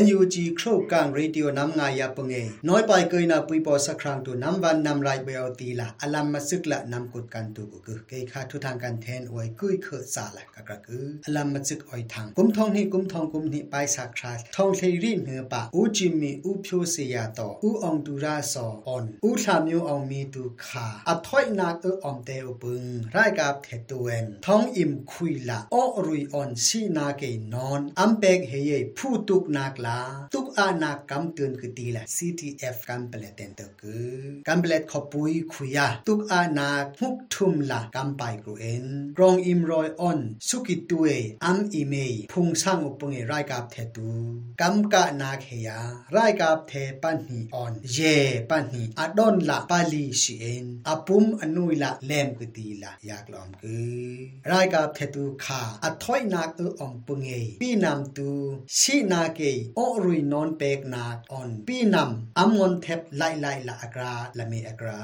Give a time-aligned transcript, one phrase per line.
[0.00, 2.34] NUG ครูกางเรดิโอนำงายาปงเอ
[2.68, 27.22] น้อยไปเกยนาปุยปอสักครั้งตัวนำวันนำไรเบลตีละอลัมมาซึกละนำกดกันตุกกึเกยคาทุทางการแทนอวยกุยเขอสาละกะกะกืออลัมมาซึกออยทางกุมทองนี่กุมทองกุมนี่ไปสักคราทองเทรีเหนือปะอูจิมีอูพิโเสียต่ออูองดูราสอออนอูทามิวองมีตุขาอัถอยนาเอออมเตอปึงไรกับเทตเวนทองอิมคุยละออรุยออนชีนาเก
[27.54, 29.98] นอนอัมเปกเฮเยผู้ตุกนากลา
[30.32, 34.12] ตุกอานากัมเตือนคือตีละ CTF กัมเปลเตนเตคือ
[34.48, 36.68] กัมเปลตขปุยคุยาตุกอานา
[36.98, 40.18] พุกทุมละกัมไปกรูเอ็นกรองอิมรอยออน
[40.48, 41.08] สุกิตุเอ
[41.44, 44.10] อัมอีเมยพุงสร้างอุปงเอไรกับเทตู
[44.60, 45.68] กัมกะนาเคีย
[46.12, 47.98] ไรกับเทปันหีออนเย
[48.50, 54.12] ปันหีอดอนละปาลีชีเอ็นอปุมอนุยละเลมคือตีละอยากลอมคือ
[54.48, 58.30] ไรกับเทตูขาอถอยนักเอออมปงเอปีนำตู
[58.78, 59.40] ชีนาเก
[59.76, 65.00] โอรุยนอนเปกนาออนปีนำอัมอนเทปไลไลละอกราละเมอกรา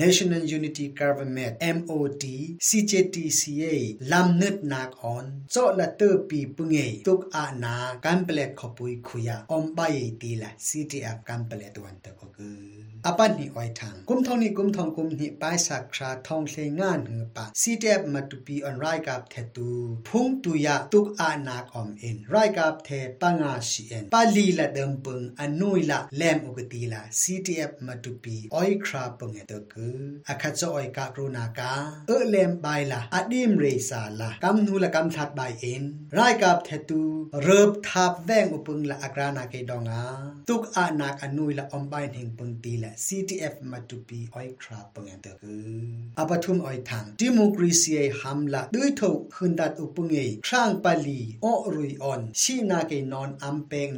[0.00, 2.24] National Unity Government MOD
[2.68, 3.64] CJTCA
[4.12, 9.80] ลำนึดนักออนโซละเตอร์ปีปุงเอตุกอานากันเปลตขปุยคุยาอมไป
[10.20, 12.60] ตีละ CTF กันเปลตวันตะก็คือ
[13.06, 19.70] อปันนี่อ้อยทางกุมทองนี่กุมทองกุมนี่ปายสักคราทองเลงานหือปะซีเดบมาตุปีออนไรกับเทตู
[20.08, 22.88] พุงตุยะตุกอานาคอมเอ็นไรกับเท
[23.20, 31.72] ปังอาชีเอ็นปาลีละเดิมปึงอนุยละแลมอุกตีละ CTF มาตุปีอ้อยคราปงเอตกืออาคัจอ้อยกะรุนากา
[32.06, 35.82] เอเลมบายละอดิมเรซาละกัมนูละกัมทัดบายเอ็น
[36.14, 37.02] ไรกับเทตู
[37.42, 40.02] เริบทับแวงอุปงละอากรานาเกดองา
[40.48, 45.70] ตุกอานาคอนุยละอมบายเฮงปึงตีละ CTF มาตุปีอ้อยคราปังเตอคือ
[46.18, 47.36] อปทุมอ้อยทางดิโ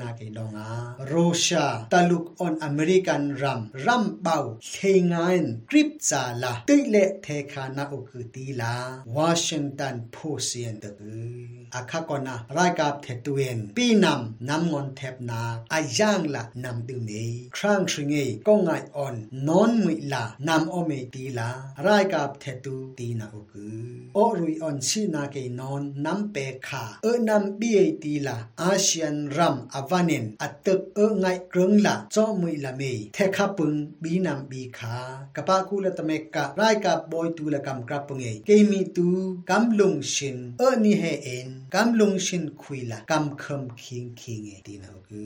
[0.03, 0.71] นาเกดองอา
[1.07, 1.15] โร
[1.45, 4.39] ชาตลุกออนอเมริกันรัมรัมเบา
[4.71, 4.77] เท
[5.13, 8.75] งานกริปซาลาติเลเทคานาอุคือตีลา
[9.17, 15.43] วอชิงตันโพเซียนตะคืออาคากอนาไรกับเทตุเอนปีนำนำงอนเทปนา
[15.73, 17.15] อายังละนำดึงเอ
[17.57, 18.15] ครางชงเอ
[18.47, 19.15] ก็ง่ายออน
[19.49, 21.49] นอนมุลานำอเมตีลา
[21.85, 23.67] รายกับเทตูตีนาอุกุ
[24.17, 26.37] อรุยออนชินาเกนอนนำเป
[26.67, 34.47] คาเอนำบีเอตีลาอาเซียนรัมอ avanin atuk e ngai krung la cho mui la me the kha pung bi nam
[34.51, 34.97] bi kha
[35.35, 38.57] kapa ku la tame ka rai ka boy tu la kam kra pung e ke
[38.71, 39.07] mi tu
[39.49, 44.11] kam lung shin e ni he en kam lung shin khui la kam kham khing
[44.21, 45.25] khing e tin ho gu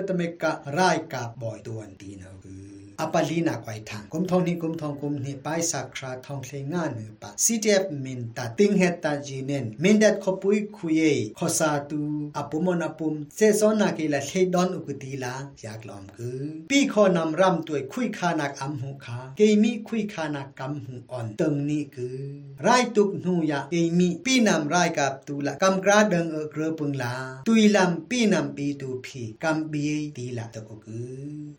[0.99, 6.61] ดิโม apalina kwai thang kum thong ni kum thong kum ni pai sakra thong thle
[6.73, 10.59] nga nu pa ctf min ta ting he ta ji nen min dat kho pui
[10.77, 12.01] khuye kho sa tu
[12.41, 15.35] apumon apum se so na ke la thle don ukuti la
[15.65, 16.29] yak lom ku
[16.71, 20.25] pi kho nam ram tuai khui kha nak am hu kha ke mi khui kha
[20.35, 22.09] nak kam hu on tung ni ku
[22.67, 26.31] rai tuk nu ya ke mi pi nam rai kap tu la kam gra dang
[26.41, 27.13] a gre pung la
[27.47, 29.85] tui lam pi nam pi tu phi kam bi
[30.17, 30.77] ti la to ku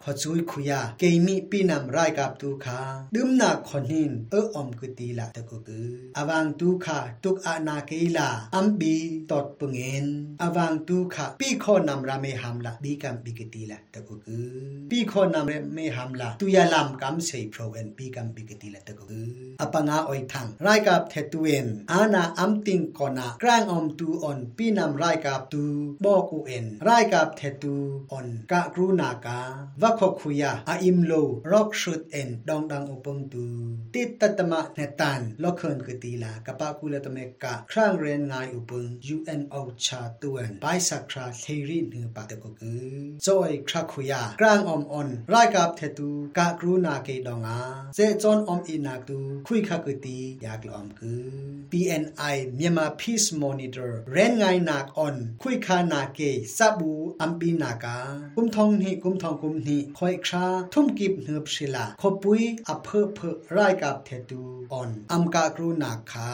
[0.03, 2.79] kho chui khuya ke mi พี่นำไรกาปู่คุยาเกมีมีปีนำรายกับตูขา
[3.15, 5.87] ดึมนาคนินเอออมกตีละตะกุกือ
[6.17, 8.95] อวังตูขาตุกอานาเกลาอัมบี
[9.31, 10.05] ตอดปงเงิน
[10.41, 14.47] อวังตูขาปีขอนำราเมหัมละบีกัมบิกตีละตะกุกือ
[14.91, 19.29] ปีขอนำเรเมหัมละตุยาลำกัมเซโปรเอนปีกัมบิกตีละตะกุกือ
[19.61, 25.63] อปังอาออยทังรายกับเทตุเอนอานาอัมติงกอนากลางอมตูออนปีนำรายกับตู
[26.03, 27.75] บอกูเอ็นรายกับเทตู
[28.11, 29.39] ออนกะกรูนากา
[29.81, 31.13] วะขคุยาอาอิมโล
[31.51, 33.45] รอกชุดเอ็นดองดังอุปงตู
[33.93, 38.85] ติดตตมะเนตันลอกเคินกตีลากะปะกุลตเมกะครั้งเรนงายอุปง
[39.15, 42.95] UNO ชาตวนไปสักคราเทรีนือปะตะกกือ
[43.25, 47.59] จอยคราคุยากลางอมออนรายกับเทตูกะกรูนาเกดองอา
[47.95, 56.19] เจจอนอมอินาตูคุยขะกตียากลอมกือ PNI Myanmar Peace Monitor เรนงายนักออนคุยคานาเก
[56.57, 56.91] ซับู
[57.21, 57.97] อัมปีนากา
[58.35, 64.41] กุมทองนี่กุมทองกุมนี่คอยคราทุ่มกีบเนืบศิลาขปุยอเพอเพอรายกับเทตู
[64.73, 66.29] ออนอัมกากรูนาคา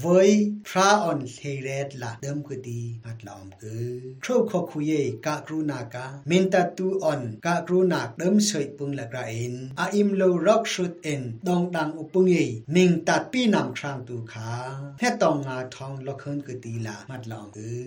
[0.00, 0.30] เวย
[0.68, 3.90] พระออนเทเรตละเดิมกดีมัดลอมกือ
[4.22, 4.92] ครูขคุเย
[5.26, 12.36] กากรูนากาเมนตาตูออนกากรูนักเดิมเสยปุงละกราอินอาอิมโลร็อกชุดเอ็นดองดังอุปุงเย
[12.74, 14.50] มิงตัดปีนำครางตูขา
[14.98, 17.80] แค่ตองงาทองลอคืนกดีละมัดลอมกือ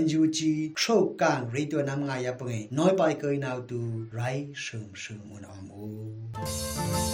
[0.00, 0.38] NUG
[0.80, 3.80] โชคกางรีตัวนำงายาปุงน้อยไปเกยนาวตู
[4.14, 4.20] ไร
[4.62, 7.07] เชิงเชิงมุนอมู Música